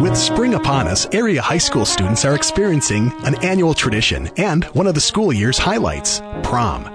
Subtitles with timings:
[0.00, 4.86] With spring upon us, area high school students are experiencing an annual tradition and one
[4.86, 6.88] of the school year's highlights, prom.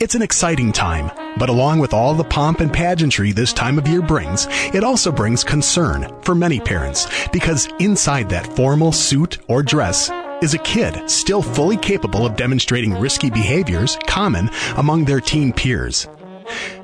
[0.00, 3.88] It's an exciting time, but along with all the pomp and pageantry this time of
[3.88, 9.62] year brings, it also brings concern for many parents because inside that formal suit or
[9.62, 10.10] dress
[10.42, 16.06] is a kid still fully capable of demonstrating risky behaviors common among their teen peers.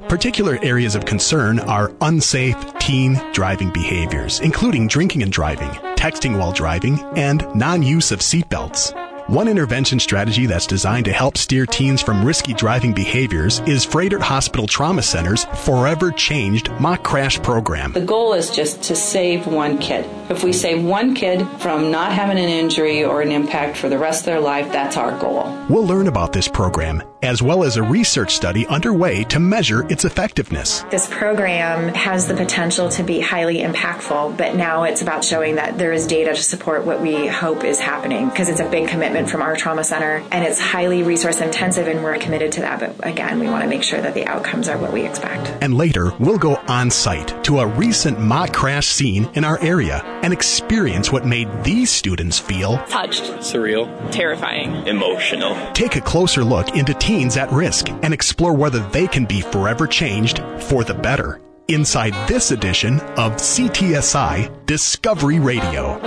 [0.09, 6.51] Particular areas of concern are unsafe teen driving behaviors, including drinking and driving, texting while
[6.51, 8.95] driving, and non-use of seatbelts.
[9.29, 14.23] One intervention strategy that's designed to help steer teens from risky driving behaviors is Froedtert
[14.23, 17.93] Hospital Trauma Center's Forever Changed Mock Crash Program.
[17.93, 20.07] The goal is just to save one kid.
[20.31, 23.99] If we save one kid from not having an injury or an impact for the
[23.99, 25.55] rest of their life, that's our goal.
[25.69, 30.05] We'll learn about this program as well as a research study underway to measure its
[30.05, 30.81] effectiveness.
[30.91, 35.79] This program has the potential to be highly impactful, but now it's about showing that
[35.79, 39.31] there is data to support what we hope is happening because it's a big commitment
[39.31, 42.81] from our trauma center and it's highly resource intensive and we're committed to that.
[42.81, 45.63] But again, we want to make sure that the outcomes are what we expect.
[45.63, 50.03] And later, we'll go on site to a recent mock crash scene in our area
[50.23, 55.57] and experience what made these students feel touched, surreal, terrifying, emotional.
[55.73, 59.87] Take a closer look into teens at risk and explore whether they can be forever
[59.87, 61.41] changed for the better.
[61.69, 65.99] Inside this edition of CTSI Discovery Radio.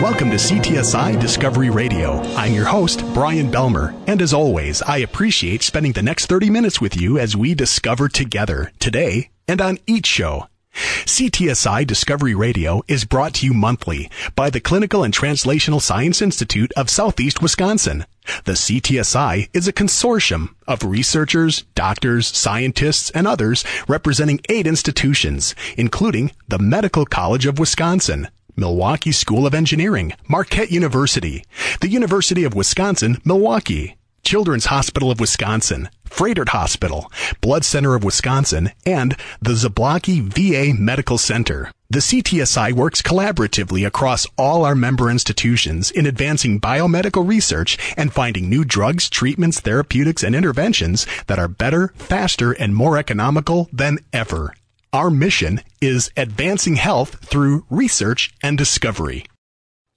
[0.00, 2.22] Welcome to CTSI Discovery Radio.
[2.36, 6.80] I'm your host, Brian Belmer, and as always, I appreciate spending the next 30 minutes
[6.80, 13.06] with you as we discover together today and on each show CTSI Discovery Radio is
[13.06, 18.04] brought to you monthly by the Clinical and Translational Science Institute of Southeast Wisconsin.
[18.44, 26.32] The CTSI is a consortium of researchers, doctors, scientists, and others representing eight institutions, including
[26.46, 31.42] the Medical College of Wisconsin, Milwaukee School of Engineering, Marquette University,
[31.80, 38.72] the University of Wisconsin, Milwaukee, Children's Hospital of Wisconsin, Froedtert Hospital, Blood Center of Wisconsin,
[38.84, 41.70] and the Zablocki VA Medical Center.
[41.88, 48.48] The CTSI works collaboratively across all our member institutions in advancing biomedical research and finding
[48.48, 54.52] new drugs, treatments, therapeutics, and interventions that are better, faster, and more economical than ever.
[54.92, 59.26] Our mission is advancing health through research and discovery.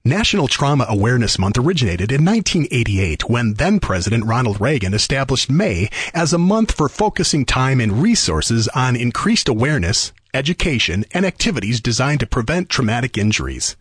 [0.06, 6.32] National Trauma Awareness Month originated in 1988 when then President Ronald Reagan established May as
[6.32, 12.28] a month for focusing time and resources on increased awareness, education, and activities designed to
[12.28, 13.76] prevent traumatic injuries.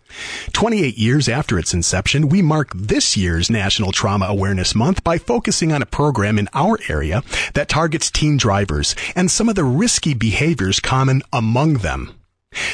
[0.55, 5.71] 28 years after its inception, we mark this year's National Trauma Awareness Month by focusing
[5.71, 7.23] on a program in our area
[7.55, 12.18] that targets teen drivers and some of the risky behaviors common among them.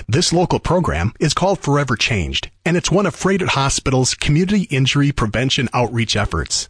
[0.08, 5.12] This local program is called Forever Changed, and it's one of Froedtert Hospital's community injury
[5.12, 6.68] prevention outreach efforts.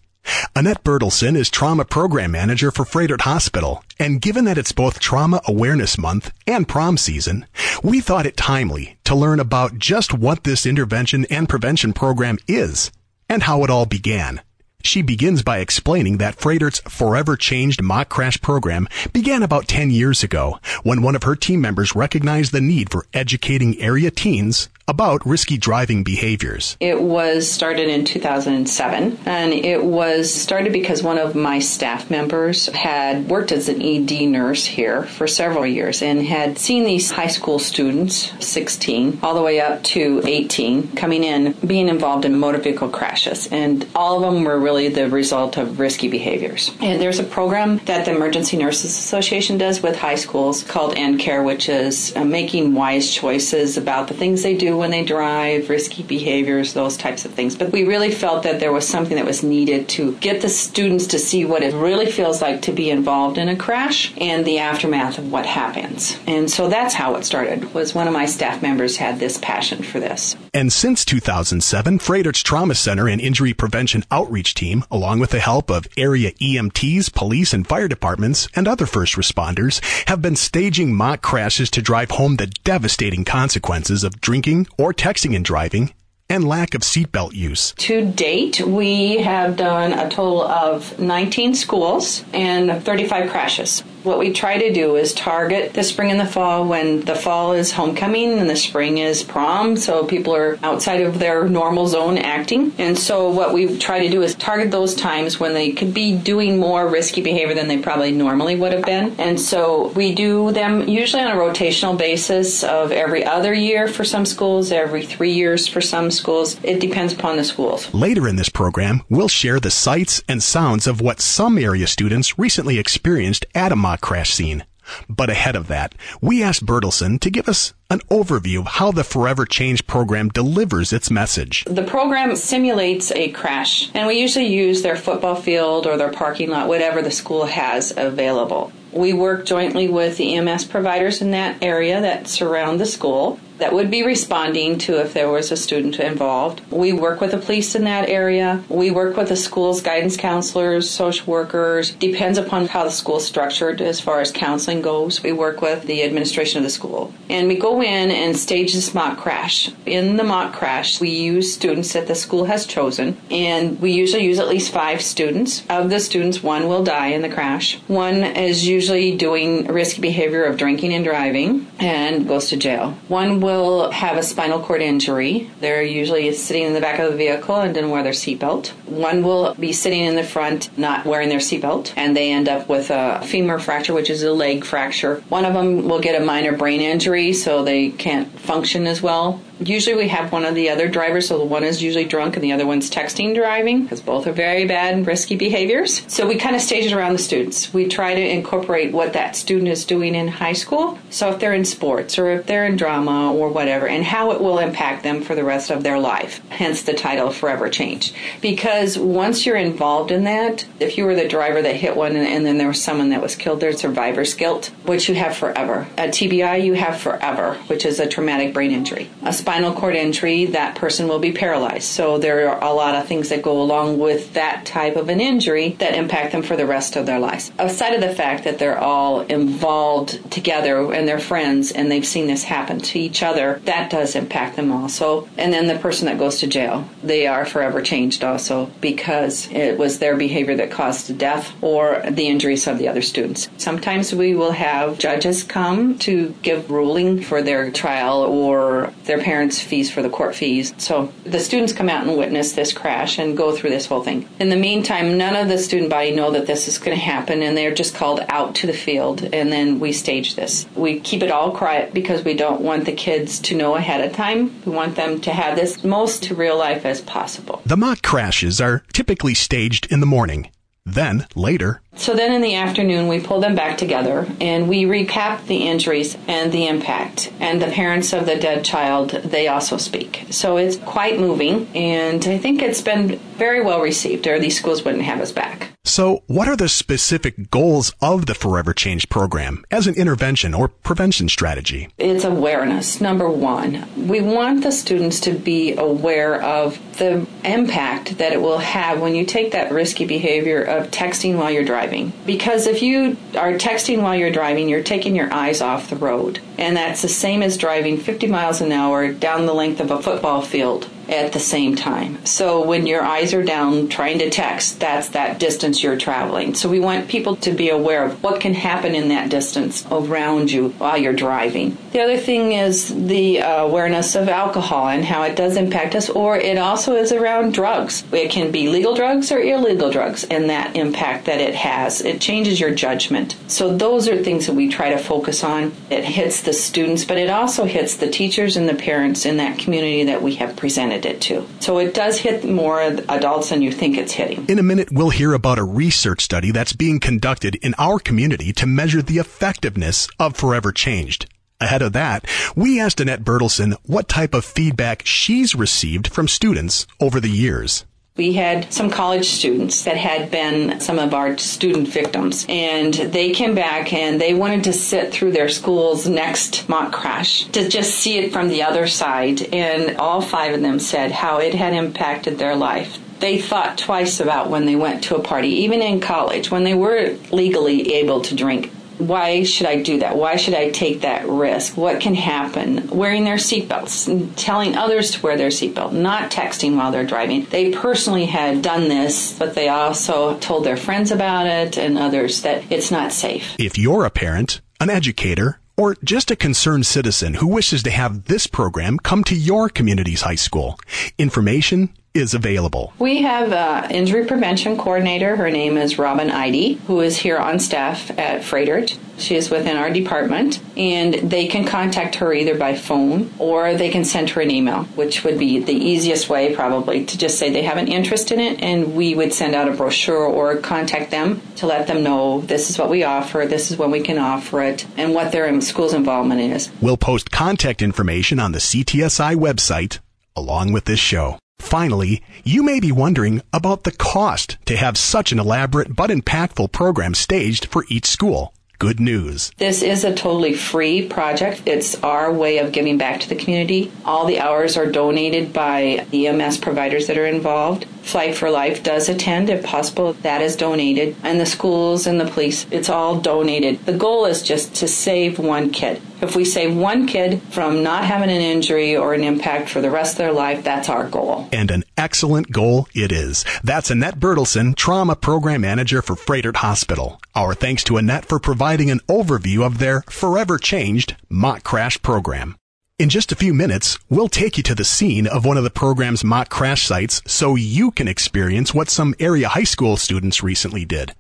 [0.57, 5.41] Annette Bertelson is Trauma Program Manager for Froedtert Hospital, and given that it's both Trauma
[5.47, 7.45] Awareness Month and prom season,
[7.83, 12.91] we thought it timely to learn about just what this intervention and prevention program is
[13.29, 14.41] and how it all began.
[14.85, 20.23] She begins by explaining that Froedtert's Forever Changed mock crash program began about 10 years
[20.23, 25.25] ago when one of her team members recognized the need for educating area teens about
[25.25, 26.77] risky driving behaviors.
[26.81, 32.67] It was started in 2007 and it was started because one of my staff members
[32.67, 37.29] had worked as an ED nurse here for several years and had seen these high
[37.29, 42.59] school students, 16, all the way up to 18, coming in being involved in motor
[42.59, 43.47] vehicle crashes.
[43.47, 46.71] And all of them were really the result of risky behaviors.
[46.81, 51.43] And there's a program that the Emergency Nurses Association does with high schools called ENCARE,
[51.43, 56.03] which is uh, making wise choices about the things they do when they drive, risky
[56.03, 57.57] behaviors, those types of things.
[57.57, 61.07] But we really felt that there was something that was needed to get the students
[61.09, 64.59] to see what it really feels like to be involved in a crash and the
[64.59, 66.19] aftermath of what happens.
[66.27, 67.75] And so that's how it started.
[67.75, 70.37] Was one of my staff members had this passion for this.
[70.53, 75.71] And since 2007, Froedtert's Trauma Center and Injury Prevention Outreach Team, along with the help
[75.71, 81.23] of area EMTs, police and fire departments, and other first responders, have been staging mock
[81.23, 85.93] crashes to drive home the devastating consequences of drinking or texting and driving
[86.29, 87.73] and lack of seatbelt use.
[87.79, 93.83] To date, we have done a total of 19 schools and 35 crashes.
[94.05, 97.55] What we try to do is target the spring and the fall when the fall
[97.55, 102.19] is homecoming and the spring is prom, so people are outside of their normal zone
[102.19, 102.75] acting.
[102.77, 106.15] And so what we try to do is target those times when they could be
[106.15, 109.15] doing more risky behavior than they probably normally would have been.
[109.19, 114.05] And so we do them usually on a rotational basis of every other year for
[114.05, 116.61] some schools, every three years for some schools.
[116.63, 117.93] It depends upon the schools.
[117.95, 122.39] Later in this program, we'll share the sights and sounds of what some area students
[122.39, 124.65] recently experienced at a crash scene.
[125.09, 129.05] But ahead of that, we asked Bertelsen to give us an overview of how the
[129.05, 131.65] Forever Change program delivers its message.
[131.65, 136.51] The program simulates a crash, and we usually use their football field or their parking
[136.51, 138.73] lot, whatever the school has available.
[138.93, 143.73] We work jointly with the EMS providers in that area that surround the school that
[143.73, 146.61] would be responding to if there was a student involved.
[146.71, 148.63] We work with the police in that area.
[148.69, 151.93] We work with the school's guidance counselors, social workers.
[151.93, 155.23] Depends upon how the school's structured as far as counseling goes.
[155.23, 157.13] We work with the administration of the school.
[157.29, 159.71] And we go in and stage this mock crash.
[159.87, 163.17] In the mock crash, we use students that the school has chosen.
[163.31, 165.65] And we usually use at least five students.
[165.69, 167.79] Of the students, one will die in the crash.
[167.87, 172.97] One is usually doing risky behavior of drinking and driving and goes to jail.
[173.09, 175.51] One will have a spinal cord injury.
[175.61, 178.69] They're usually sitting in the back of the vehicle and didn't wear their seatbelt.
[178.87, 182.69] One will be sitting in the front not wearing their seatbelt and they end up
[182.69, 185.23] with a femur fracture, which is a leg fracture.
[185.29, 189.41] One of them will get a minor brain injury so they can't function as well.
[189.65, 192.45] Usually we have one of the other drivers, so the one is usually drunk and
[192.45, 196.03] the other one's texting driving, because both are very bad and risky behaviors.
[196.13, 197.73] So we kind of stage it around the students.
[197.73, 200.99] We try to incorporate what that student is doing in high school.
[201.11, 204.41] So if they're in sports or if they're in drama or whatever, and how it
[204.41, 206.47] will impact them for the rest of their life.
[206.51, 208.13] Hence the title Forever Change.
[208.43, 212.27] Because once you're involved in that, if you were the driver that hit one and,
[212.27, 215.87] and then there was someone that was killed, there's survivor's guilt, which you have forever.
[215.97, 219.11] A TBI you have forever, which is a traumatic brain injury.
[219.23, 221.85] A spinal cord injury, that person will be paralyzed.
[221.85, 225.21] So there are a lot of things that go along with that type of an
[225.21, 227.53] injury that impact them for the rest of their lives.
[227.59, 232.27] Aside of the fact that they're all involved together and they're friends and they've seen
[232.27, 235.29] this happen to each other, that does impact them also.
[235.37, 239.79] And then the person that goes to jail, they are forever changed also because it
[239.79, 243.49] was their behavior that caused the death or the injuries of the other students.
[243.59, 249.34] Sometimes we will have judges come to give ruling for their trial or their parents
[249.35, 250.73] parents' fees for the court fees.
[250.79, 254.29] So the students come out and witness this crash and go through this whole thing.
[254.39, 257.43] In the meantime, none of the student body know that this is going to happen,
[257.43, 260.67] and they're just called out to the field, and then we stage this.
[260.77, 264.13] We keep it all quiet because we don't want the kids to know ahead of
[264.13, 264.55] time.
[264.65, 267.61] We want them to have this most to real life as possible.
[267.67, 270.49] The mock crashes are typically staged in the morning.
[270.87, 275.47] Then, later, so then in the afternoon, we pull them back together and we recap
[275.47, 277.33] the injuries and the impact.
[277.41, 280.27] And the parents of the dead child, they also speak.
[280.31, 284.85] So it's quite moving, and I think it's been very well received, or these schools
[284.85, 285.74] wouldn't have us back.
[285.87, 290.69] So, what are the specific goals of the Forever Change program as an intervention or
[290.69, 291.91] prevention strategy?
[291.99, 293.87] It's awareness, number one.
[293.95, 299.15] We want the students to be aware of the impact that it will have when
[299.15, 302.15] you take that risky behavior of texting while you're driving.
[302.25, 306.41] Because if you are texting while you're driving, you're taking your eyes off the road.
[306.57, 310.01] And that's the same as driving 50 miles an hour down the length of a
[310.01, 312.25] football field at the same time.
[312.27, 316.55] So when your eyes are down trying to text, that's that distance you're traveling.
[316.55, 320.51] So we want people to be aware of what can happen in that distance around
[320.51, 321.77] you while you're driving.
[321.93, 326.37] The other thing is the awareness of alcohol and how it does impact us, or
[326.37, 328.05] it also is around drugs.
[328.13, 332.01] It can be legal drugs or illegal drugs, and that impact that it has.
[332.01, 333.37] It changes your judgment.
[333.47, 335.73] So those are things that we try to focus on.
[335.91, 339.59] It hits the students, but it also hits the teachers and the parents in that
[339.59, 341.47] community that we have presented it to.
[341.61, 344.47] So it does hit more adults than you think it's hitting.
[344.49, 348.53] In a minute, we'll hear about a research study that's being conducted in our community
[348.55, 351.27] to measure the effectiveness of Forever Changed.
[351.61, 356.87] Ahead of that, we asked Annette Bertelsen what type of feedback she's received from students
[357.01, 357.87] over the years.
[358.17, 363.33] We had some college students that had been some of our student victims, and they
[363.33, 367.97] came back and they wanted to sit through their school's next mock crash to just
[367.97, 369.43] see it from the other side.
[369.53, 374.21] And all five of them said how it had impacted their life they thought twice
[374.21, 378.21] about when they went to a party, even in college, when they were legally able
[378.21, 380.17] to drink Why should I do that?
[380.17, 381.77] Why should I take that risk?
[381.77, 382.89] What can happen?
[382.89, 387.45] Wearing their seatbelts telling others to wear their seatbelt, not texting while they're driving.
[387.47, 392.43] They personally had done this, but they also told their friends about it and others
[392.43, 393.57] that it's not safe.
[393.59, 398.27] If you're a parent, an educator, or just a concerned citizen who wishes to have
[398.27, 400.79] this program come to your community's high school,
[401.19, 402.93] information is available.
[403.01, 405.35] We have an injury prevention coordinator.
[405.35, 408.97] Her name is Robin Eide, who is here on staff at Froedtert.
[409.19, 413.91] She is within our department, and they can contact her either by phone or they
[413.91, 417.51] can send her an email, which would be the easiest way probably to just say
[417.51, 421.11] they have an interest in it, and we would send out a brochure or contact
[421.11, 424.19] them to let them know this is what we offer, this is when we can
[424.19, 426.71] offer it, and what their school's involvement is.
[426.81, 429.99] We'll post contact information on the CTSI website
[430.37, 431.39] along with this show.
[431.75, 436.71] Finally, you may be wondering about the cost to have such an elaborate but impactful
[436.73, 438.55] program staged for each school.
[438.79, 439.51] Good news.
[439.57, 441.63] This is a totally free project.
[441.67, 443.91] It's our way of giving back to the community.
[444.05, 447.87] All the hours are donated by EMS providers that are involved.
[448.05, 451.17] Flight for Life does attend, if possible, that is donated.
[451.23, 453.85] And the schools and the police, it's all donated.
[453.87, 456.01] The goal is just to save one kid.
[456.21, 459.91] If we save one kid from not having an injury or an impact for the
[459.91, 461.49] rest of their life, that's our goal.
[461.51, 463.45] And an excellent goal it is.
[463.63, 467.21] That's Annette Bertelson, Trauma Program Manager for Froedtert Hospital.
[467.35, 472.57] Our thanks to Annette for providing an overview of their forever changed mock crash program.
[472.97, 475.69] In just a few minutes, we'll take you to the scene of one of the
[475.69, 480.85] program's mock crash sites so you can experience what some area high school students recently
[480.85, 481.13] did.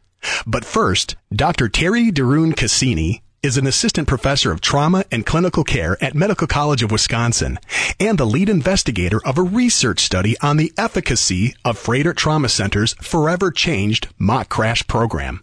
[0.47, 1.69] But first, Dr.
[1.69, 6.85] Terri deRoon Cassini is an assistant professor of trauma and clinical care at Medical College
[6.85, 7.59] of Wisconsin
[7.99, 12.95] and the lead investigator of a research study on the efficacy of Froedtert Trauma Center's
[13.03, 15.41] Forever Changed mock crash program.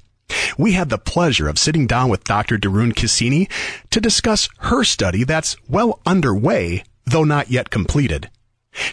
[0.57, 2.57] We had the pleasure of sitting down with Dr.
[2.57, 3.47] deRoon Cassini
[3.89, 8.29] to discuss her study that's well underway, though not yet completed.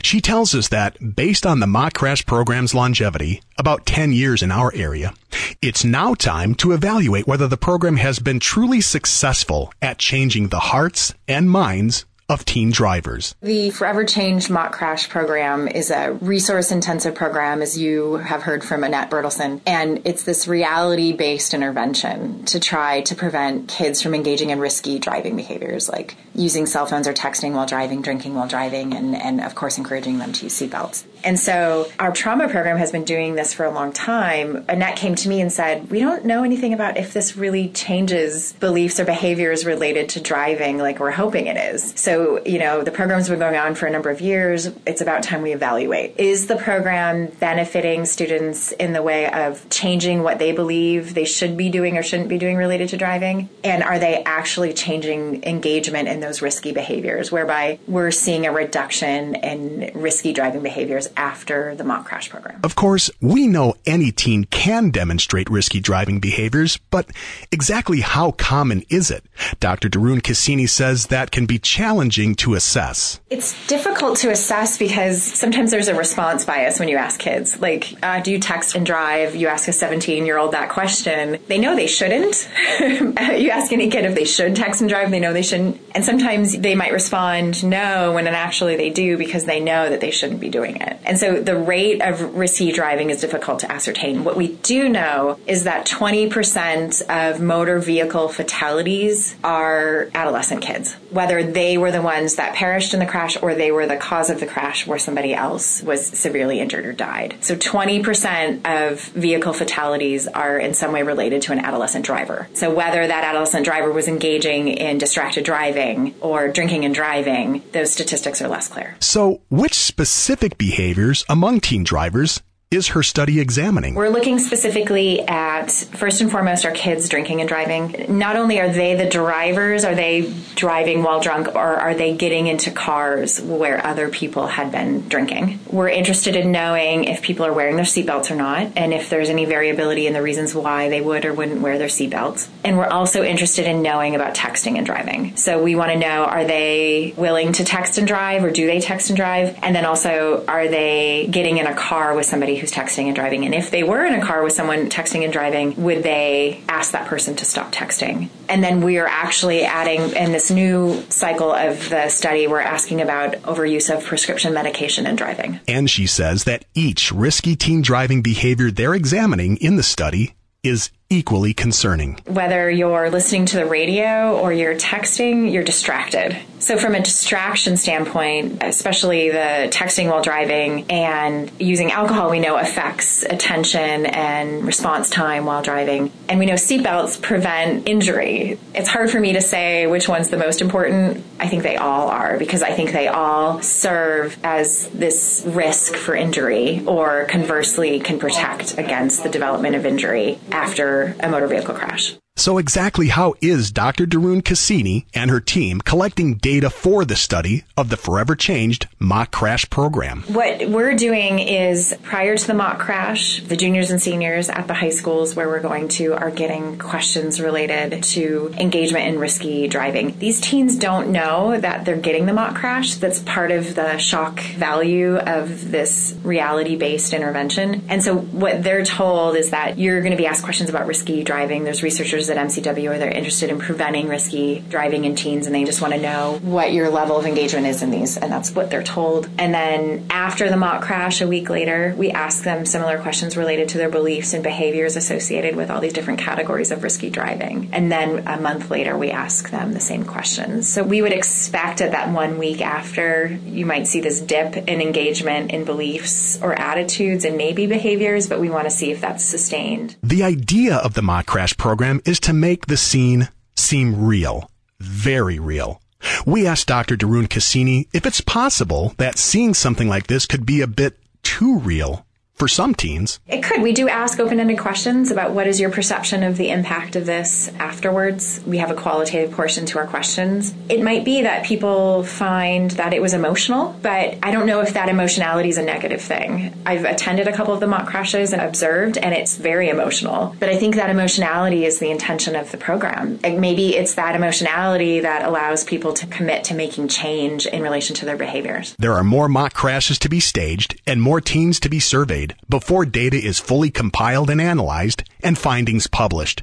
[0.02, 4.50] She tells us that based on the mock crash program's longevity, about 10 years in
[4.50, 5.14] our area,
[5.62, 10.58] it's now time to evaluate whether the program has been truly successful at changing the
[10.58, 13.34] hearts and minds of teen drivers.
[13.40, 18.62] The Forever Change Mock Crash program is a resource intensive program, as you have heard
[18.62, 19.60] from Annette Bertelson.
[19.66, 24.98] And it's this reality based intervention to try to prevent kids from engaging in risky
[24.98, 29.40] driving behaviors like using cell phones or texting while driving, drinking while driving, and, and
[29.40, 31.04] of course, encouraging them to use seatbelts.
[31.24, 34.64] And so our trauma program has been doing this for a long time.
[34.68, 38.52] Annette came to me and said, We don't know anything about if this really changes
[38.54, 41.92] beliefs or behaviors related to driving like we're hoping it is.
[41.96, 44.70] So, you know, the program's been going on for a number of years.
[44.86, 46.14] It's about time we evaluate.
[46.18, 51.56] Is the program benefiting students in the way of changing what they believe they should
[51.56, 53.48] be doing or shouldn't be doing related to driving?
[53.64, 59.34] And are they actually changing engagement in those risky behaviors, whereby we're seeing a reduction
[59.36, 62.60] in risky driving behaviors after the mock crash program.
[62.62, 67.06] Of course, we know any teen can demonstrate risky driving behaviors, but
[67.50, 69.24] exactly how common is it?
[69.60, 69.88] Dr.
[69.88, 73.20] deRoon Cassini says that can be challenging to assess.
[73.30, 77.60] It's difficult to assess because sometimes there's a response bias when you ask kids.
[77.60, 79.34] Like, uh, do you text and drive?
[79.34, 81.38] You ask a 17 year old that question.
[81.48, 82.48] They know they shouldn't.
[82.80, 85.80] you ask any kid if they should text and drive, they know they shouldn't.
[85.94, 90.10] And sometimes they might respond no when actually they do because they know that they
[90.10, 90.97] shouldn't be doing it.
[91.04, 94.24] And so the rate of risky driving is difficult to ascertain.
[94.24, 101.42] What we do know is that 20% of motor vehicle fatalities are adolescent kids, whether
[101.42, 104.40] they were the ones that perished in the crash or they were the cause of
[104.40, 107.36] the crash where somebody else was severely injured or died.
[107.40, 112.48] So 20% of vehicle fatalities are in some way related to an adolescent driver.
[112.54, 117.92] So whether that adolescent driver was engaging in distracted driving or drinking and driving, those
[117.92, 118.96] statistics are less clear.
[119.00, 120.58] So which specific
[120.88, 123.94] behaviors among teen drivers is her study examining?
[123.94, 128.18] We're looking specifically at, first and foremost, our kids drinking and driving.
[128.18, 132.46] Not only are they the drivers, are they driving while drunk, or are they getting
[132.46, 135.60] into cars where other people had been drinking?
[135.70, 139.30] We're interested in knowing if people are wearing their seatbelts or not, and if there's
[139.30, 142.48] any variability in the reasons why they would or wouldn't wear their seatbelts.
[142.64, 145.36] And we're also interested in knowing about texting and driving.
[145.36, 148.80] So we want to know are they willing to text and drive, or do they
[148.80, 149.58] text and drive?
[149.62, 153.44] And then also, are they getting in a car with somebody who's texting and driving.
[153.44, 156.92] And if they were in a car with someone texting and driving, would they ask
[156.92, 158.28] that person to stop texting?
[158.48, 163.00] And then we are actually adding in this new cycle of the study, we're asking
[163.00, 165.60] about overuse of prescription medication and driving.
[165.66, 170.90] And she says that each risky teen driving behavior they're examining in the study is
[171.08, 172.18] equally concerning.
[172.26, 176.36] Whether you're listening to the radio or you're texting, you're distracted.
[176.68, 182.58] So, from a distraction standpoint, especially the texting while driving and using alcohol, we know
[182.58, 186.12] affects attention and response time while driving.
[186.28, 188.58] And we know seatbelts prevent injury.
[188.74, 191.24] It's hard for me to say which one's the most important.
[191.40, 196.14] I think they all are because I think they all serve as this risk for
[196.14, 202.14] injury or conversely can protect against the development of injury after a motor vehicle crash.
[202.38, 204.06] So exactly how is Dr.
[204.06, 209.32] deRoon Cassini and her team collecting data for the study of the Forever Changed mock
[209.32, 210.22] crash program?
[210.28, 214.74] What we're doing is prior to the mock crash, the juniors and seniors at the
[214.74, 220.16] high schools where we're going to are getting questions related to engagement in risky driving.
[220.20, 222.94] These teens don't know that they're getting the mock crash.
[222.94, 227.86] That's part of the shock value of this reality based intervention.
[227.88, 231.24] And so what they're told is that you're going to be asked questions about risky
[231.24, 231.64] driving.
[231.64, 235.64] There's researchers at MCW or they're interested in preventing risky driving in teens and they
[235.64, 238.70] just want to know what your level of engagement is in these and that's what
[238.70, 239.28] they're told.
[239.38, 243.68] And then after the mock crash a week later, we ask them similar questions related
[243.70, 247.70] to their beliefs and behaviors associated with all these different categories of risky driving.
[247.72, 250.68] And then a month later we ask them the same questions.
[250.68, 254.80] So we would expect at that one week after you might see this dip in
[254.80, 259.24] engagement in beliefs or attitudes and maybe behaviors, but we want to see if that's
[259.24, 259.96] sustained.
[260.02, 265.38] The idea of the mock crash program is to make the scene seem real, very
[265.38, 265.80] real.
[266.26, 266.96] We asked Dr.
[266.96, 271.58] deRoon Cassini if it's possible that seeing something like this could be a bit too
[271.58, 272.06] real
[272.38, 273.18] for some teens.
[273.26, 273.62] It could.
[273.62, 277.04] We do ask open ended questions about what is your perception of the impact of
[277.04, 278.40] this afterwards.
[278.46, 280.54] We have a qualitative portion to our questions.
[280.68, 284.74] It might be that people find that it was emotional, but I don't know if
[284.74, 286.54] that emotionality is a negative thing.
[286.64, 290.36] I've attended a couple of the mock crashes and observed, and it's very emotional.
[290.38, 293.18] But I think that emotionality is the intention of the program.
[293.24, 297.96] And maybe it's that emotionality that allows people to commit to making change in relation
[297.96, 298.76] to their behaviors.
[298.78, 302.84] There are more mock crashes to be staged and more teens to be surveyed before
[302.84, 306.42] data is fully compiled and analyzed and findings published.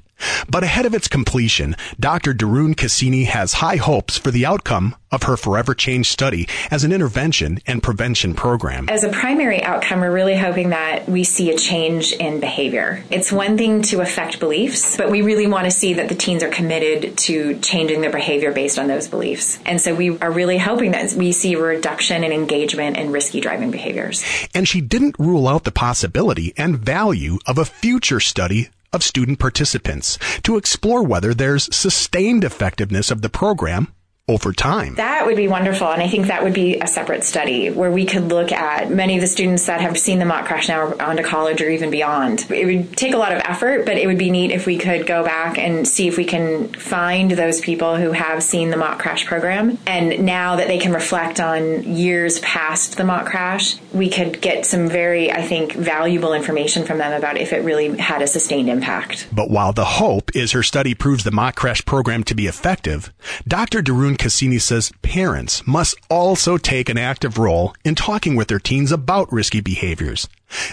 [0.50, 2.34] But ahead of its completion, Dr.
[2.34, 6.92] deRoon Cassini has high hopes for the outcome of her Forever Change study as an
[6.92, 8.90] intervention and prevention program.
[8.90, 13.04] As a primary outcome, we're really hoping that we see a change in behavior.
[13.10, 16.44] It's one thing to affect beliefs, but we really want to see that the teens
[16.44, 19.60] are committed to changing their behavior based on those beliefs.
[19.66, 23.40] And so we are really hoping that we see a reduction in engagement in risky
[23.40, 24.24] driving behaviors.
[24.54, 29.40] And she didn't rule out the possibility and value of a future study of student
[29.40, 33.94] participants to explore whether there's sustained effectiveness of the program
[34.28, 34.96] over time.
[34.96, 35.88] That would be wonderful.
[35.88, 39.16] And I think that would be a separate study where we could look at many
[39.16, 41.92] of the students that have seen the mock crash now on to college or even
[41.92, 42.50] beyond.
[42.50, 45.06] It would take a lot of effort, but it would be neat if we could
[45.06, 48.98] go back and see if we can find those people who have seen the mock
[48.98, 49.78] crash program.
[49.86, 54.66] And now that they can reflect on years past the mock crash, we could get
[54.66, 58.70] some very, I think, valuable information from them about if it really had a sustained
[58.70, 59.28] impact.
[59.32, 63.14] But while the hope is her study proves the mock crash program to be effective,
[63.48, 63.84] Dr.
[63.84, 68.92] deRoon Cassini says parents must also take an active role in talking with their teens
[68.92, 70.28] about risky behaviors,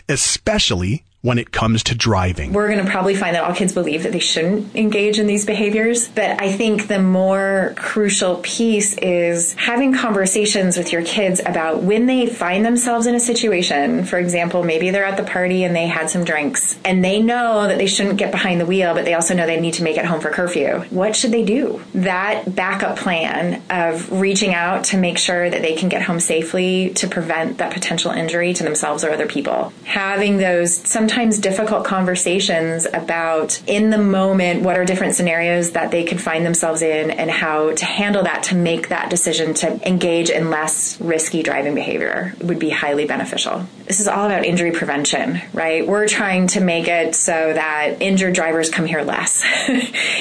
[0.08, 2.52] especially when it comes to driving.
[2.52, 5.46] We're going to probably find that all kids believe that they shouldn't engage in these
[5.46, 6.08] behaviors.
[6.08, 12.06] But I think the more crucial piece is having conversations with your kids about when
[12.06, 14.04] they find themselves in a situation.
[14.04, 17.68] For example, maybe they're at the party and they had some drinks and they know
[17.68, 19.96] that they shouldn't get behind the wheel, but they also know they need to make
[19.96, 20.80] it home for curfew.
[20.90, 21.80] What should they do?
[21.94, 26.90] That backup plan of reaching out to make sure that they can get home safely
[26.94, 29.72] to prevent that potential injury to themselves or other people.
[29.84, 35.90] Having those sometimes sometimes difficult conversations about in the moment what are different scenarios that
[35.90, 39.86] they could find themselves in and how to handle that to make that decision to
[39.86, 43.66] engage in less risky driving behavior would be highly beneficial.
[43.86, 45.86] This is all about injury prevention, right?
[45.86, 49.44] We're trying to make it so that injured drivers come here less.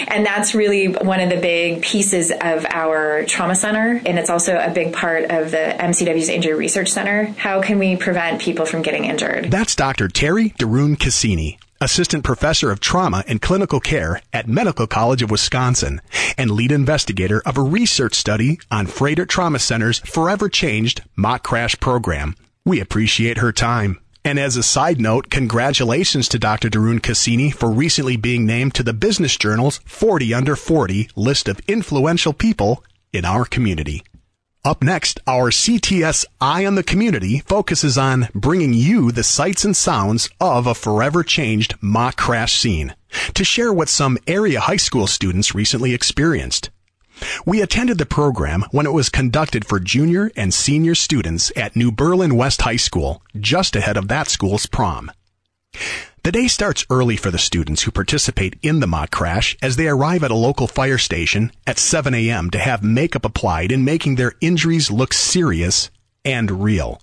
[0.08, 4.02] and that's really one of the big pieces of our trauma center.
[4.06, 7.26] And it's also a big part of the MCW's Injury Research Center.
[7.38, 9.52] How can we prevent people from getting injured?
[9.52, 10.08] That's Dr.
[10.08, 16.02] Terri deRoon Cassini, Assistant Professor of Trauma and Clinical Care at Medical College of Wisconsin
[16.38, 21.80] and lead investigator of a research study on Froedtert Trauma Center's Forever Changed Mock Crash
[21.80, 22.36] program.
[22.64, 24.00] We appreciate her time.
[24.24, 26.70] And as a side note, congratulations to Dr.
[26.70, 31.60] deRoon Cassini for recently being named to the Business Journal's 40 Under 40 list of
[31.68, 34.04] influential people in our community.
[34.64, 39.76] Up next, our CTS Eye on the Community focuses on bringing you the sights and
[39.76, 42.94] sounds of a forever changed mock crash scene
[43.34, 46.70] to share what some area high school students recently experienced.
[47.46, 51.92] We attended the program when it was conducted for junior and senior students at New
[51.92, 55.12] Berlin West High School, just ahead of that school's prom.
[56.24, 59.88] The day starts early for the students who participate in the mock crash as they
[59.88, 62.52] arrive at a local fire station at 7 a.m.
[62.52, 65.90] to have makeup applied in making their injuries look serious
[66.24, 67.02] and real.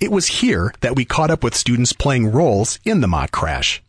[0.00, 3.82] It was here that we caught up with students playing roles in the mock crash.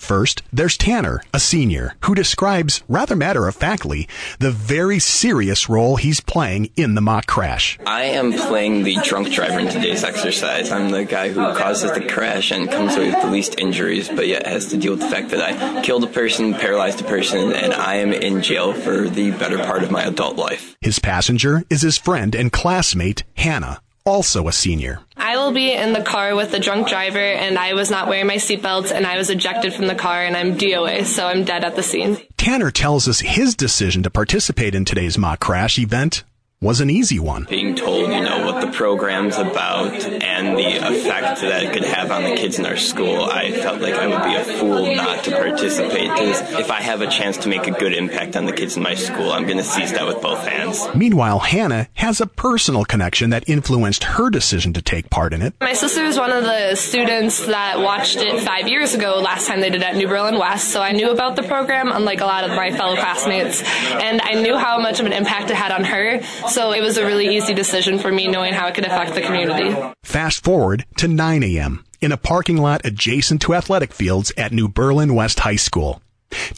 [0.00, 4.08] First, there's Tanner, a senior, who describes, rather matter of factly,
[4.38, 7.78] the very serious role he's playing in the mock crash.
[7.86, 10.72] I am playing the drunk driver in today's exercise.
[10.72, 14.26] I'm the guy who causes the crash and comes away with the least injuries, but
[14.26, 17.52] yet has to deal with the fact that I killed a person, paralyzed a person,
[17.52, 20.76] and I am in jail for the better part of my adult life.
[20.80, 25.00] His passenger is his friend and classmate, Hannah, also a senior.
[25.16, 28.26] I will be in the car with a drunk driver, and I was not wearing
[28.26, 31.64] my seatbelt, and I was ejected from the car, and I'm DOA, so I'm dead
[31.64, 32.18] at the scene.
[32.36, 36.24] Tanner tells us his decision to participate in today's mock crash event
[36.62, 37.46] was an easy one.
[37.48, 42.10] Being told, you know, what the program's about and the effect that it could have
[42.10, 45.24] on the kids in our school, I felt like I would be a fool not
[45.24, 46.10] to participate.
[46.10, 48.82] Because if I have a chance to make a good impact on the kids in
[48.82, 50.86] my school, I'm going to seize that with both hands.
[50.94, 55.54] Meanwhile, Hannah has a personal connection that influenced her decision to take part in it.
[55.62, 59.62] My sister was one of the students that watched it five years ago, last time
[59.62, 62.26] they did it at New Berlin West, so I knew about the program, unlike a
[62.26, 65.72] lot of my fellow classmates, and I knew how much of an impact it had
[65.72, 66.20] on her.
[66.50, 69.20] So it was a really easy decision for me knowing how it could affect the
[69.20, 69.72] community.
[70.02, 71.84] Fast forward to 9 a.m.
[72.00, 76.02] in a parking lot adjacent to athletic fields at New Berlin West High School.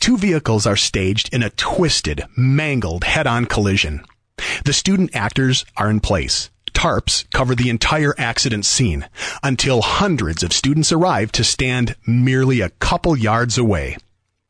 [0.01, 4.03] Two vehicles are staged in a twisted, mangled head-on collision.
[4.65, 6.49] The student actors are in place.
[6.73, 9.07] Tarps cover the entire accident scene
[9.43, 13.99] until hundreds of students arrive to stand merely a couple yards away.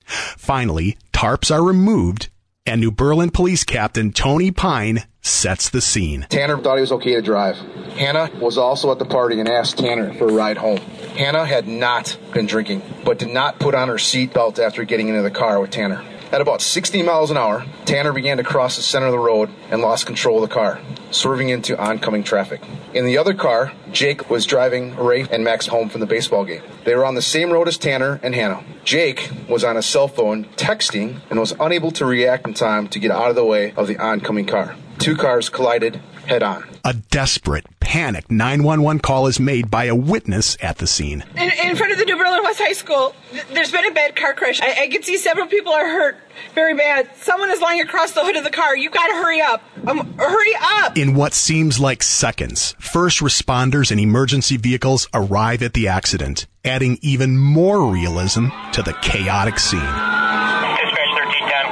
[0.04, 2.28] Finally, tarps are removed
[2.64, 6.26] and New Berlin Police Captain Tony Pine sets the scene.
[6.28, 7.56] Tanner thought he was okay to drive.
[7.96, 10.78] Hannah was also at the party and asked Tanner for a ride home.
[10.78, 15.22] Hannah had not been drinking, but did not put on her seatbelt after getting into
[15.22, 16.04] the car with Tanner.
[16.30, 19.50] At about 60 miles an hour, Tanner began to cross the center of the road
[19.70, 20.80] and lost control of the car,
[21.12, 22.60] swerving into oncoming traffic.
[22.92, 26.62] In the other car, Jake was driving Ray and Max home from the baseball game.
[26.84, 28.64] They were on the same road as Tanner and Hannah.
[28.84, 32.98] Jake was on his cell phone texting and was unable to react in time to
[32.98, 34.74] get out of the way of the oncoming car.
[34.98, 36.64] Two cars collided head on.
[36.84, 41.24] A desperate, panicked 911 call is made by a witness at the scene.
[41.36, 44.16] In, in front of the New Berlin West High School, th- there's been a bad
[44.16, 44.60] car crash.
[44.60, 46.16] I, I can see several people are hurt
[46.54, 47.08] very bad.
[47.16, 48.76] Someone is lying across the hood of the car.
[48.76, 49.62] You gotta hurry up.
[49.86, 50.96] Um, hurry up!
[50.96, 56.98] In what seems like seconds, first responders and emergency vehicles arrive at the accident, adding
[57.02, 59.80] even more realism to the chaotic scene.
[59.80, 61.66] Dispatch 1310.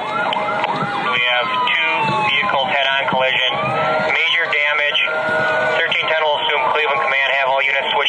[1.12, 1.92] We have two
[2.34, 3.50] vehicles head-on collision.
[4.10, 5.00] Major damage.
[5.78, 7.48] 1310 will assume Cleveland Command have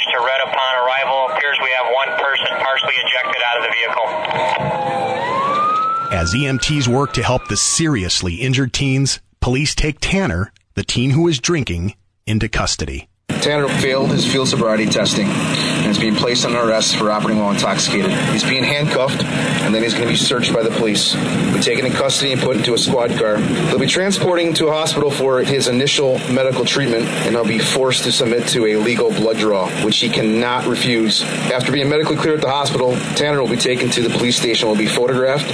[0.05, 1.29] to red upon arrival.
[1.35, 4.07] Appears we have one person partially ejected out of the vehicle.
[6.11, 11.23] As EMTs work to help the seriously injured teens, police take Tanner, the teen who
[11.23, 13.07] was drinking, into custody.
[13.41, 17.51] Tanner failed his field sobriety testing and is being placed on arrest for operating while
[17.51, 18.11] intoxicated.
[18.11, 21.13] He's being handcuffed and then he's going to be searched by the police.
[21.13, 23.37] He'll be taken in custody and put into a squad car.
[23.39, 28.03] They'll be transporting to a hospital for his initial medical treatment and he'll be forced
[28.03, 31.23] to submit to a legal blood draw, which he cannot refuse.
[31.23, 34.67] After being medically cleared at the hospital, Tanner will be taken to the police station,
[34.67, 35.45] will be photographed,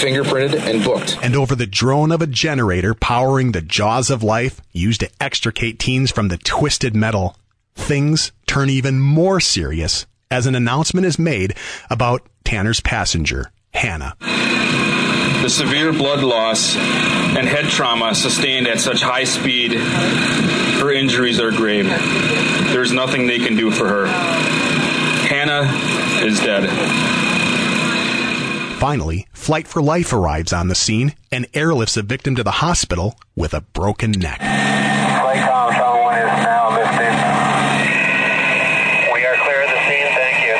[0.00, 1.18] fingerprinted, and booked.
[1.22, 5.78] And over the drone of a generator powering the jaws of life used to extricate
[5.78, 7.31] teens from the twisted metal,
[7.74, 11.54] things turn even more serious as an announcement is made
[11.90, 14.16] about Tanner's passenger, Hannah.
[14.20, 21.50] The severe blood loss and head trauma sustained at such high speed, her injuries are
[21.50, 21.86] grave.
[22.72, 24.06] There's nothing they can do for her.
[24.06, 25.68] Hannah
[26.24, 26.68] is dead.
[28.78, 33.16] Finally, Flight for Life arrives on the scene and airlifts a victim to the hospital
[33.36, 34.40] with a broken neck.
[34.40, 37.14] Claycom, someone is now listed.
[39.14, 40.10] We are clear of the scene.
[40.18, 40.56] Thank you.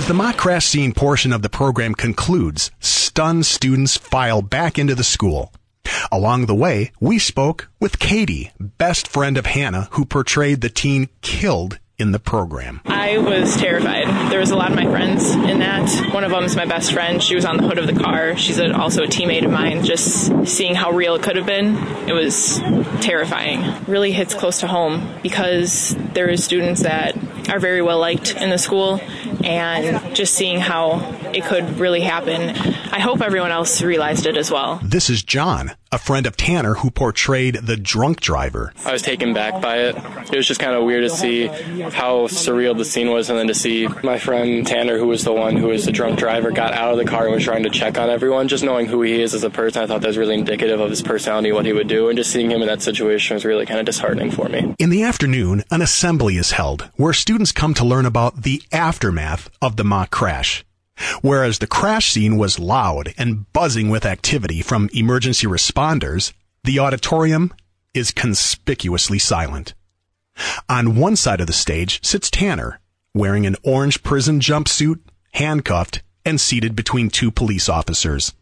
[0.00, 4.94] As the mock crash scene portion of the program concludes, stunned students file back into
[4.94, 5.52] the school.
[6.10, 11.10] Along the way, we spoke with Katie, best friend of Hannah, who portrayed the teen
[11.20, 12.80] killed in the program.
[12.86, 14.06] I was terrified.
[14.30, 15.88] There was a lot of my friends in that.
[16.12, 17.22] One of them is my best friend.
[17.22, 18.36] She was on the hood of the car.
[18.36, 19.84] She's a, also a teammate of mine.
[19.84, 21.76] Just seeing how real it could have been,
[22.08, 22.58] it was
[23.00, 23.84] terrifying.
[23.86, 27.16] Really hits close to home because there are students that
[27.50, 29.00] are very well liked in the school
[29.44, 31.00] and just seeing how
[31.32, 32.50] it could really happen.
[32.92, 34.80] I hope everyone else realized it as well.
[34.82, 38.72] This is John, a friend of Tanner who portrayed the drunk driver.
[38.84, 39.96] I was taken back by it.
[40.32, 41.48] It was just kind of weird to see
[41.94, 45.32] how surreal the scene was, and then to see my friend Tanner, who was the
[45.32, 47.70] one who was the drunk driver, got out of the car and was trying to
[47.70, 48.48] check on everyone.
[48.48, 50.90] Just knowing who he is as a person, I thought that was really indicative of
[50.90, 53.66] his personality, what he would do, and just seeing him in that situation was really
[53.66, 54.74] kind of disheartening for me.
[54.78, 59.50] In the afternoon, an assembly is held where students come to learn about the aftermath
[59.60, 60.64] of the mock crash.
[61.22, 66.32] Whereas the crash scene was loud and buzzing with activity from emergency responders,
[66.64, 67.54] the auditorium
[67.94, 69.74] is conspicuously silent.
[70.68, 72.80] On one side of the stage sits Tanner,
[73.14, 75.00] wearing an orange prison jumpsuit,
[75.32, 78.32] handcuffed, and seated between two police officers.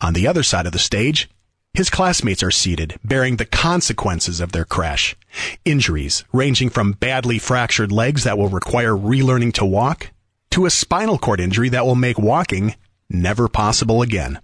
[0.00, 1.28] On the other side of the stage,
[1.72, 5.16] his classmates are seated, bearing the consequences of their crash.
[5.64, 10.10] Injuries ranging from badly fractured legs that will require relearning to walk
[10.50, 12.76] to a spinal cord injury that will make walking
[13.10, 14.40] never possible again.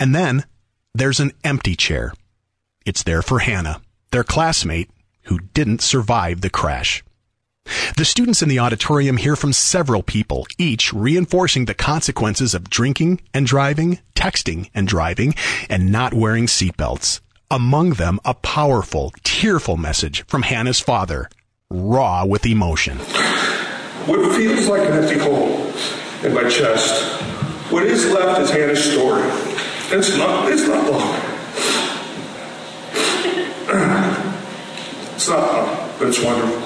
[0.00, 0.44] And then
[0.94, 2.12] there's an empty chair.
[2.84, 4.90] It's there for Hannah, their classmate
[5.28, 7.04] who didn't survive the crash.
[7.96, 13.20] The students in the auditorium hear from several people, each reinforcing the consequences of drinking
[13.34, 15.34] and driving, texting and driving,
[15.68, 17.20] and not wearing seatbelts.
[17.50, 21.28] Among them, a powerful, tearful message from Hannah's father,
[21.70, 22.98] raw with emotion.
[24.06, 25.72] What feels like an empty hole
[26.22, 27.22] in my chest,
[27.70, 29.28] what is left is Hannah's story.
[29.90, 31.20] It's not, it's not long.
[35.18, 36.62] It's not long, but it's wonderful.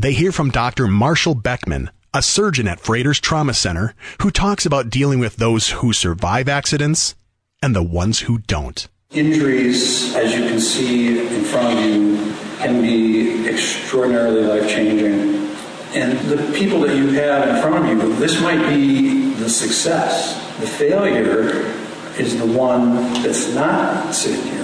[0.00, 0.86] They hear from Dr.
[0.86, 5.92] Marshall Beckman, a surgeon at Froedtert's Trauma Center, who talks about dealing with those who
[5.92, 7.16] survive accidents
[7.60, 8.88] and the ones who don't.
[9.10, 15.50] Injuries, as you can see in front of you, can be extraordinarily life changing.
[15.94, 20.34] And the people that you have in front of you, this might be the success.
[20.60, 21.74] The failure
[22.18, 24.55] is the one that's not sitting here.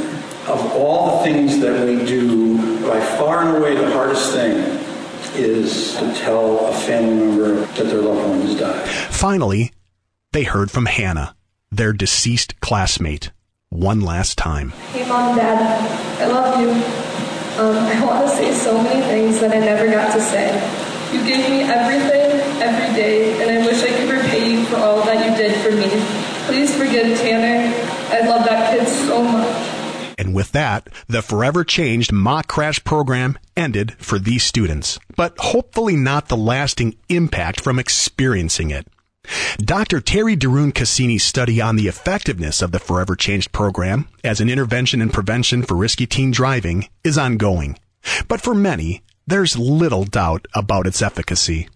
[0.48, 4.56] Of all the things that we do, by far and away the hardest thing
[5.34, 8.88] is to tell a family member that their loved one has died.
[8.88, 9.72] Finally,
[10.32, 11.36] they heard from Hannah,
[11.70, 13.30] their deceased classmate,
[13.68, 14.70] one last time.
[14.90, 15.60] Hey, Mom Dad,
[16.20, 16.70] I love you.
[17.62, 20.52] Um, I want to say so many things that I never got to say.
[21.12, 25.04] You gave me everything, every day, and I wish I could repay you for all
[25.04, 25.88] that you did for me.
[26.46, 27.72] Please forgive Tanner.
[28.10, 29.78] I love that kid so much.
[30.18, 35.94] And with that, the forever changed mock crash program ended for these students, but hopefully
[35.94, 38.88] not the lasting impact from experiencing it.
[39.58, 40.00] Dr.
[40.00, 45.00] Terri deRoon Cassini's study on the effectiveness of the Forever Changed program as an intervention
[45.00, 47.78] and prevention for risky teen driving is ongoing.
[48.26, 51.68] But for many, there's little doubt about its efficacy.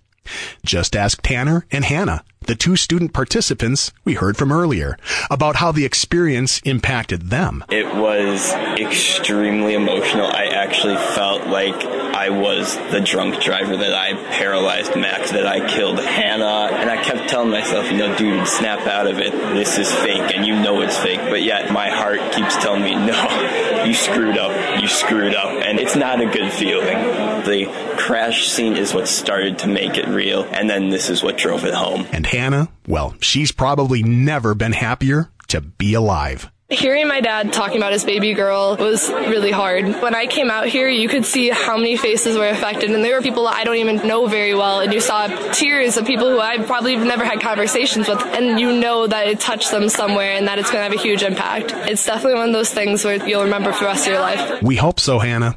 [0.64, 4.98] Just ask Tanner and Hannah, the two student participants we heard from earlier,
[5.30, 7.64] about how the experience impacted them.
[7.70, 10.26] It was extremely emotional.
[10.26, 15.68] I actually felt like I was the drunk driver, that I paralyzed Max, that I
[15.68, 16.74] killed Hannah.
[16.74, 19.33] And I kept telling myself, you know, dude, snap out of it.
[19.33, 21.20] This is fake, and you know it's fake.
[21.20, 24.81] But yet my heart keeps telling me, no, you screwed up.
[24.81, 25.50] You screwed up.
[25.62, 26.96] And it's not a good feeling.
[27.44, 27.66] The
[27.98, 31.64] crash scene is what started to make it real, and then this is what drove
[31.64, 32.07] it home.
[32.12, 36.50] And Hannah, well, she's probably never been happier to be alive.
[36.68, 39.85] Hearing my dad talking about his baby girl was really hard.
[40.02, 43.14] When I came out here, you could see how many faces were affected, and there
[43.14, 46.40] were people I don't even know very well, and you saw tears of people who
[46.40, 50.48] I probably never had conversations with, and you know that it touched them somewhere and
[50.48, 51.70] that it's going to have a huge impact.
[51.88, 54.61] It's definitely one of those things where you'll remember for the rest of your life.
[54.61, 55.57] We hope so, Hannah.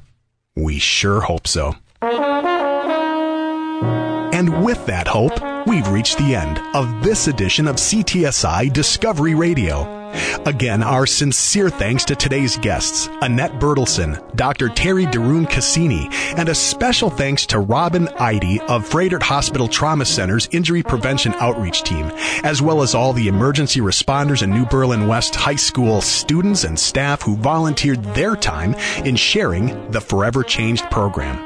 [0.55, 1.73] We sure hope so.
[4.31, 9.98] And with that hope, we've reached the end of this edition of CTSI Discovery Radio.
[10.45, 14.69] Again, our sincere thanks to today's guests, Annette Bertelson, Dr.
[14.69, 20.47] Terri deRoon Cassini, and a special thanks to Robin Eide of Froedtert Hospital Trauma Center's
[20.51, 22.11] Injury Prevention Outreach Team,
[22.43, 26.79] as well as all the emergency responders and New Berlin West High School students and
[26.79, 28.73] staff who volunteered their time
[29.05, 31.37] in sharing the Forever Changed program.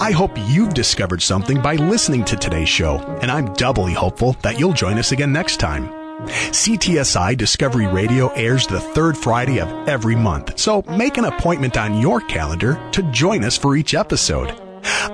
[0.00, 4.58] I hope you've discovered something by listening to today's show, and I'm doubly hopeful that
[4.58, 6.01] you'll join us again next time.
[6.26, 12.00] CTSI Discovery Radio airs the third Friday of every month, so make an appointment on
[12.00, 14.50] your calendar to join us for each episode.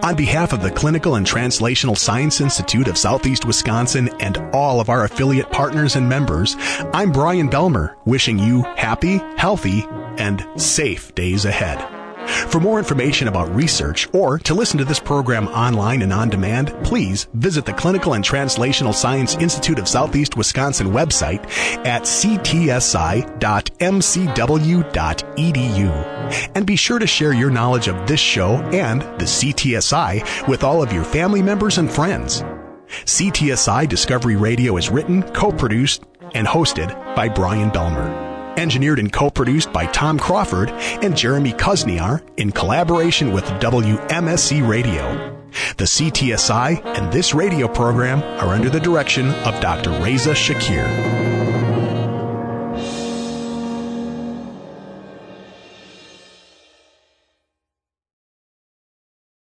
[0.03, 4.89] On behalf of the Clinical and Translational Science Institute of Southeast Wisconsin and all of
[4.89, 6.57] our affiliate partners and members,
[6.95, 9.85] I'm Brian Belmer, wishing you happy, healthy,
[10.17, 11.98] and safe days ahead.
[12.29, 16.75] For more information about research or to listen to this program online and on demand,
[16.85, 21.45] please visit the Clinical and Translational Science Institute of Southeast Wisconsin website
[21.87, 23.29] at ctsi.mcw.edu.
[26.55, 30.83] And be sure to share your knowledge of this show and the CTSI with all
[30.83, 32.43] of your family members and friends.
[33.05, 38.28] CTSI Discovery Radio is written, co-produced, and hosted by Brian Belmer
[38.59, 45.39] engineered and co-produced by Tom Crawford and Jeremy Kuzniar in collaboration with WMSE Radio.
[45.77, 49.91] The CTSI and this radio program are under the direction of Dr.
[50.03, 51.28] Reza Shaker.